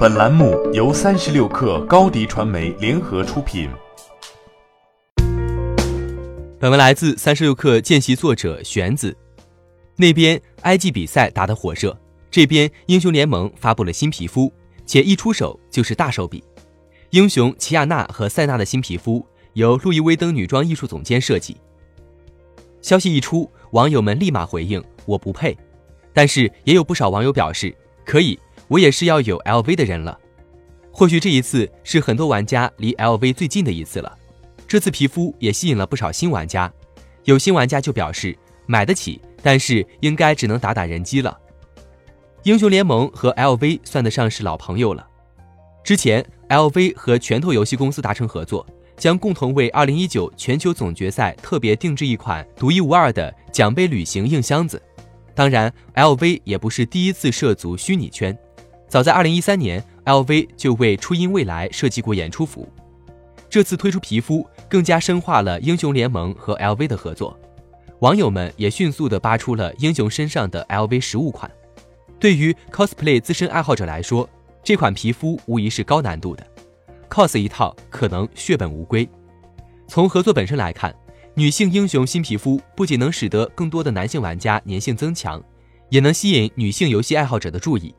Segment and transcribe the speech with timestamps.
[0.00, 3.68] 本栏目由三十六氪高低传媒联合出品。
[6.58, 9.14] 本文来自三十六氪见习作者玄子。
[9.96, 11.94] 那边 IG 比赛打得火热，
[12.30, 14.50] 这边英雄联盟发布了新皮肤，
[14.86, 16.42] 且一出手就是大手笔。
[17.10, 19.22] 英雄齐亚娜和塞娜的新皮肤
[19.52, 21.54] 由路易威登女装艺术总监设计。
[22.80, 25.54] 消息一出，网友们立马回应：“我不配。”
[26.14, 27.76] 但是也有不少网友表示
[28.06, 28.38] ：“可以，
[28.70, 30.18] 我也是要有 LV 的人了。”
[30.90, 34.16] 或许这一次是很多玩家离 LV 最近的一次了。
[34.66, 36.72] 这次皮肤也吸引了不少新玩家，
[37.24, 38.34] 有新玩家就表示
[38.66, 41.36] 买得起，但是应该只能打打人机了。
[42.44, 45.06] 英雄联盟和 LV 算得上是老朋友了。
[45.84, 48.66] 之前 LV 和拳头游戏公司达成合作。
[49.00, 54.80] 将共同为2019全球总决赛特别定制一款独一无二的奖杯旅行硬箱子。
[55.34, 58.38] 当然，LV 也不是第一次涉足虚拟圈，
[58.90, 62.68] 早在2013年，LV 就为初音未来设计过演出服。
[63.48, 67.38] 这次推出皮肤，更加深化了英雄联盟和 LV 的合作。
[68.00, 71.48] 网友们也迅速地扒出了英雄身上的 LV 实物款。
[72.18, 74.28] 对于 cosplay 资深爱好者来说，
[74.64, 76.44] 这款皮肤无疑是高难度的。
[77.08, 79.08] cos 一套可能血本无归。
[79.86, 80.92] 从合作本身来看，
[81.34, 85.40] 女性英雄新皮肤不仅能使得更多的男性玩家粘性增强，
[85.90, 87.94] 也能吸引女性游戏爱好者的注意。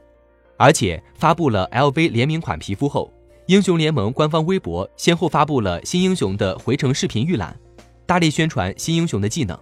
[0.62, 3.12] 而且发布了 LV 联名款皮肤后，
[3.48, 7.60] 英雄联盟官方微博先后发布了新英雄的回城视频预览，
[8.06, 9.58] 大力宣传新英雄的技能。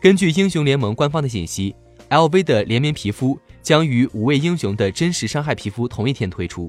[0.00, 1.72] 根据英雄联盟官方的信息
[2.10, 6.68] ，LV 的联名皮肤将与五位英雄的真实伤害皮肤同一天推出。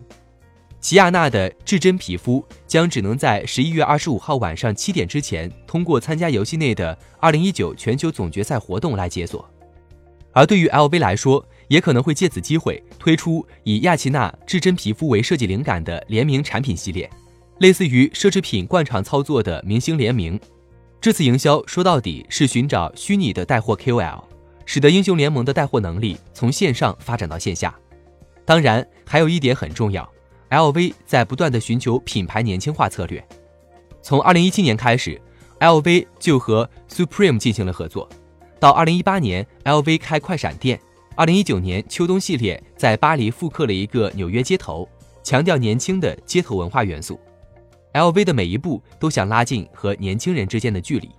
[0.80, 9.50] 齐亚娜的至臻皮肤将只能在十一月二十五号晚上七点之前，通过参加游戏内的二零一九全球总决赛活动来解锁。
[10.34, 17.09] 而对于 LV 来说，也可能会借此机会推出以亚奇娜至臻皮肤为设计灵感的联名产品系列，
[17.59, 20.39] 类似于奢侈品惯常操作的明星联名。
[21.02, 24.23] 这次营销说到底是寻找虚拟的带货 KOL，
[24.65, 27.76] 使得英雄联盟的带货能力从线上发展到线下。
[28.45, 30.10] 当然，还有一点很重要。
[30.49, 33.26] LV 在不断的寻求品牌年轻化策略，
[34.02, 35.20] 从2017年开始
[35.60, 38.08] ，LV 就和 Supreme 进行了合作，
[38.60, 40.80] 到2018年，LV 开快闪店
[41.17, 44.87] ，2019年秋冬系列在巴黎复刻了一个纽约街头，
[45.23, 47.19] 强调年轻的街头文化元素。
[47.93, 51.09] LV 的每一步都想拉近和年轻人之间的距离。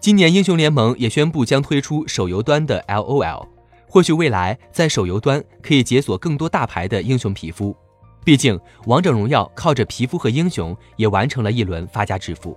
[0.00, 3.46] 今年英雄联盟也宣布将推出手游端的 LOL，
[3.88, 7.76] 或许未来在手游端可以解锁更多大牌的英雄皮肤。
[8.24, 12.56] 毕竟，王者荣耀靠着皮肤和英雄也完成了一轮发家致富。